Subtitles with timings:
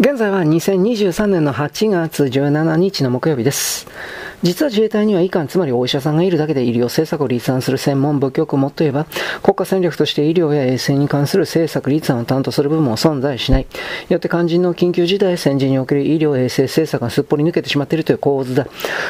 [0.00, 3.86] 現在は2023年の8月17日の木曜日です。
[4.42, 9.06] 実は自衛隊には医官、つまりお医者さんがいるだけで医療政策を立案する専門部局もっと言えば、
[9.42, 13.66] 国家戦略として医療や衛生に関する政策立案を担当する部門も存在しない。
[14.08, 18.66] よって肝心の緊急事態戦時における医療衛生政策がすっぽり抜けてしまっているという構図だ。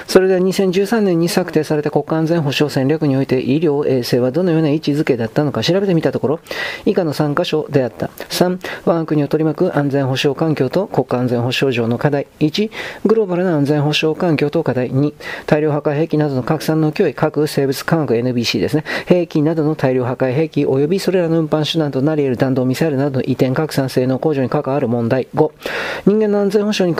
[0.06, 6.40] それでは2013年に策定された国家安全保障戦略において医療衛生はどのような位置づけだったのか調べてみたところ、
[6.84, 8.08] 以下の3箇所であった。
[8.28, 12.26] 3、我が国を取り巻く安全保障環境と国家安全保障上の課題。
[12.40, 12.70] 1、
[13.06, 14.90] グローバルな安全保障環境と課題。
[14.90, 18.84] 2、大量破壊兵器などの拡散の脅威、核生物科学 NBC ですね。
[19.06, 25.28] 兵器などの大量破壊兵器及びそれらの運搬手段となり得る弾道ミサイルなどの移転拡散性能向上に関わる問題。
[25.34, 25.50] 5、
[26.06, 26.96] 人間の安全保障に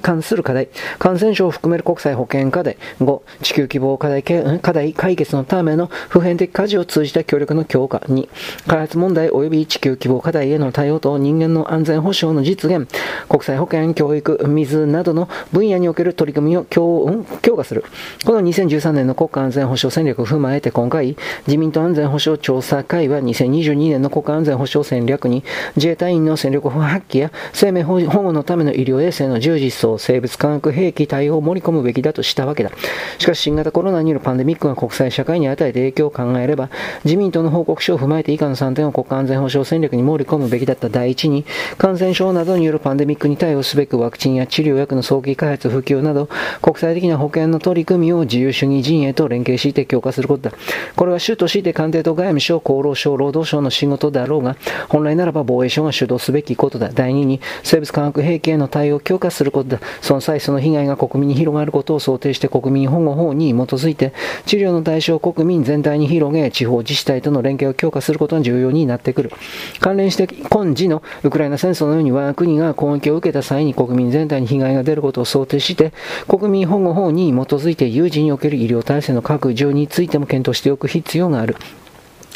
[0.00, 0.68] 関する課題。
[0.98, 2.76] 感染症を含める国際保健課題。
[3.00, 7.98] 5、地球規模課題課題解決のための普遍的舵を通じた協力の強化。
[8.08, 8.28] 2、
[8.66, 12.88] 開発問題及び地球規模課題への対応と人間の安全保障の実現。
[13.28, 17.84] 国際保健、教育、水などの分野における取り組みを強強化する。
[18.24, 25.44] この2013年の国家安全保障戦略を踏まえて今回、自民党安全保障調査会は2022年の国家安全保障戦略に
[25.76, 32.70] 自衛隊員の戦力発揮や生命保護のための医療衛生の充実層、生物化学兵器対応を盛り込むべきだとしたわけだ。
[33.18, 36.70] しかし新型コロナによるパンデミックが国際社会に与えた影響を考えれば、
[37.04, 41.44] 自民党の報告書を踏まえて以下の3点を国家安全保障戦略に盛り込むべきだった第一に、
[41.78, 46.28] 感染症などによるパンデミックに対応すべくワクチンや治療薬の早期開発、普及など、
[46.62, 50.56] 国際的な保険険の取り組みを自由主義陣営と連携して強化することだ。
[50.96, 54.56] これは主として官邸と外務省、厚労省、労働省の仕事であろうが、
[54.88, 56.90] 本来ならば防衛省が主導すべきことだ。
[56.92, 59.80] 第2に、生物化学兵器への対応を強化することだ。
[60.00, 64.12] その際、その被害が国民に広がることを想定して国民保護法に基づいて、
[64.46, 69.32] 治療の対象を国民全体に広げ、地方自治体との連携を強化することが重要になってくる。
[69.80, 75.92] 関連して、今時のウクライナ戦争のように我が国が攻撃を受けた際に国民全体に被害が出ることを想定して、
[76.28, 81.56] 国民保護法にに基づいて有事における医療体制の拡充についても検討しておく必要がある。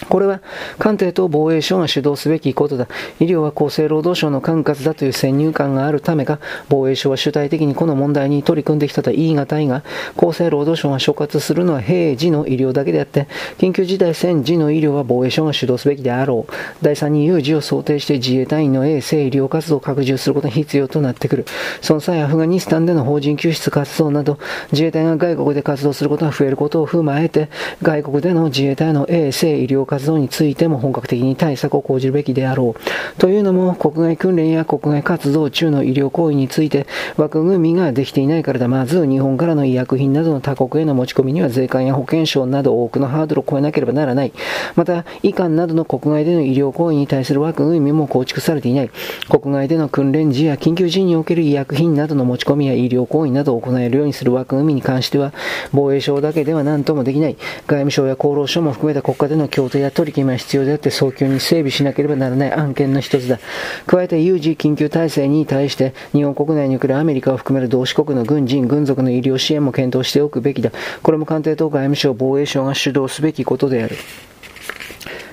[0.08, 0.40] これは
[0.78, 2.88] 官邸と防衛省が主導すべきことだ。
[3.18, 6.38] 医療は厚生労働省の管轄だという先入観があるためか、
[6.68, 9.82] 防衛省は主体的にこの問題に取り組んできたと言い難いが、
[10.16, 13.28] 厚生労働省が所轄するのは平時の医療だけであって、
[13.58, 16.52] 緊急事態戦時の医療は防衛省が主導すべきであろう。
[16.82, 21.44] 第3に有事を想定して自衛隊員の衛生医療活動を拡充することが必要となってくる。
[21.80, 24.38] その際、アフガニスタンでの法人救出活動など、
[24.72, 27.48] 自衛隊が外国で活動することが増えることを踏まえて、
[27.82, 33.18] 外国での自衛隊の衛生医療活動活動についても本格的に対策を講じるべきであろう。
[33.18, 36.86] というのも、国外訓練や国外活動中の医療行為について
[37.16, 38.68] 枠組みができていないからだ。
[38.68, 44.32] まず、日本からの医薬品などの他国への持ち込みには税関や保険証など多くのハードルを超えなければならない。
[44.76, 48.90] また、医官などの国外での医療行為に対する枠組みも構築されていない。
[49.28, 55.32] 国外での訓練時や緊急時における医薬品などの持ち込みや医療行為などを行えるようにする枠組みに関しては、
[55.72, 57.34] 防衛省だけでは何ともできない。
[57.66, 63.38] 外務省や厚労省も含めた国家での協定や取り決めは必要であって早急に整備しなければならない案件の一つだ。
[63.86, 70.70] 加えて有事緊急体制に対して日本国内におけるアメリカを含める同志国の軍人、軍属の医療支援も検討しておくべきだ。
[71.02, 73.96] これも官邸と外務省、防衛省が主導すべきことである。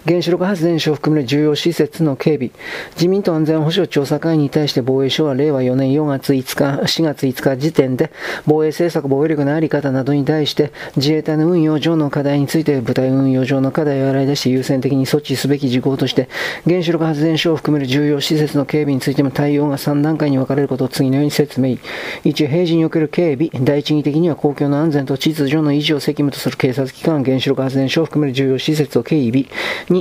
[0.07, 2.51] 原子力発電所を含める重要施設の警備、
[2.95, 8.09] 自民党安全保障調査会に対して防衛省は令和4年4月5日、4月5日時点で
[8.46, 16.29] 防衛政策、防衛力の在り方などに対して自衛隊の運用上の課題について部隊運用上の課題を洗い出して優先的に措置すべき事項として
[16.66, 21.78] 原子力発電所を含める重要施設の警備についても対応が3段階に分かれることを次のように説明。
[22.23, 29.47] 1、平時における警備、第一義的には公共の安全と秩序の維持を責務とする警察機関、原子力発電所を含める重要施設を警備。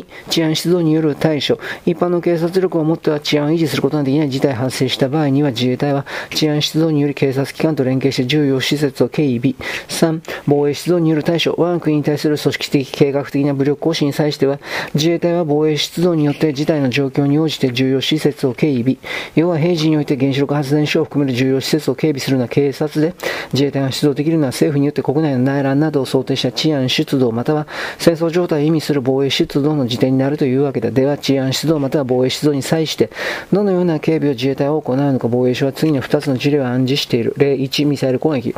[0.01, 9.55] 2、治安出動による対処、一般の警察力を持っては治安を維持することができない事態発生した場合には自衛隊は治安出動により警察機関と連携して重要施設を警備。
[9.89, 14.59] 3、防衛出動による対処、我が国に対する組織的計画的な武力行使に際しては、
[14.95, 18.97] 自衛隊は防衛出動によって事態の状況に応じて重要施設を警備。
[19.35, 23.15] 要は平時において原子力発電所を含める重要施設を警備するのは警察で、
[23.53, 27.67] 自衛隊が出動できるのは政府によって国内の内乱などを想定した治安出動または
[27.99, 30.91] 戦争状態を意味する防衛出動の時点になるというわけだ。
[30.91, 33.11] では、治安出動または防衛出動に際して、
[33.53, 37.35] どのような警備を自衛隊は行うのか、防衛省は次の2つの事例を暗示している。
[37.37, 38.55] 例1、ミサイル攻撃。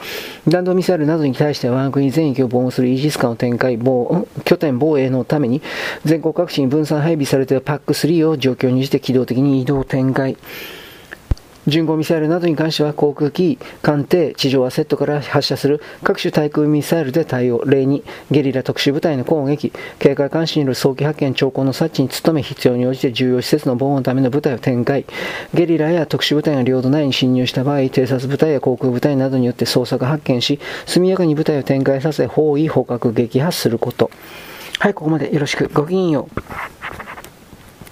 [0.46, 5.62] 弾道ミサイルなどに対して我が国全域を防護するイージス艦を展開、防拠点防衛のために、
[6.04, 10.36] 全国各地に分散配備されている PAC3 を状況にして機動的に移動展開。
[11.68, 17.62] 巡航ミサイルなどに関しては航空機、艦艇、地上アセットから発射する各種対空ミサイルで対応。
[17.66, 25.04] 例に、ゲリラ特殊部隊の攻撃、警戒監視による早期発見、兆候の察知に努め、必要に応じて重要施設の防護のための部隊を展開。
[25.52, 34.10] ゲリラや特殊部隊が領土内に侵入した場合、偵察部隊や航空部隊などによって捜索発見し、速やかに部隊を展開させ、包囲、捕獲、撃破すること。
[34.78, 35.68] はい、ここまでよろしく。
[35.68, 36.77] ごきげんよう。